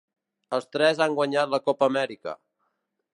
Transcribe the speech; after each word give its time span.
Els 0.57 0.65
tres 0.75 1.01
han 1.05 1.17
guanyat 1.19 1.53
la 1.53 1.59
Copa 1.69 1.91
Amèrica. 1.93 2.35